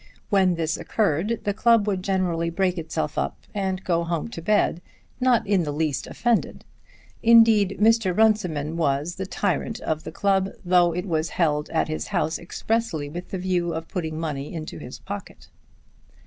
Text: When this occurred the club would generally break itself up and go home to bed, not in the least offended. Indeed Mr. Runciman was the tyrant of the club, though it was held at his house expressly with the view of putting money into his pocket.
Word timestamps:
When 0.31 0.55
this 0.55 0.77
occurred 0.77 1.41
the 1.43 1.53
club 1.53 1.85
would 1.85 2.01
generally 2.01 2.49
break 2.49 2.79
itself 2.79 3.19
up 3.19 3.37
and 3.53 3.83
go 3.83 4.03
home 4.03 4.29
to 4.29 4.41
bed, 4.41 4.81
not 5.19 5.45
in 5.45 5.61
the 5.61 5.71
least 5.71 6.07
offended. 6.07 6.65
Indeed 7.21 7.77
Mr. 7.79 8.17
Runciman 8.17 8.77
was 8.77 9.17
the 9.17 9.27
tyrant 9.27 9.79
of 9.81 10.03
the 10.03 10.11
club, 10.11 10.49
though 10.65 10.91
it 10.91 11.05
was 11.05 11.29
held 11.37 11.69
at 11.69 11.87
his 11.87 12.07
house 12.07 12.39
expressly 12.39 13.09
with 13.09 13.29
the 13.29 13.37
view 13.37 13.75
of 13.75 13.89
putting 13.89 14.19
money 14.19 14.51
into 14.51 14.79
his 14.79 14.97
pocket. 14.97 15.49